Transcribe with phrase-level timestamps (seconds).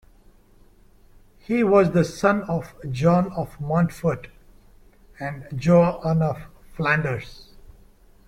[1.37, 4.29] He was the son of John of Montfort
[5.19, 6.41] and Joanna of
[6.75, 7.51] Flanders.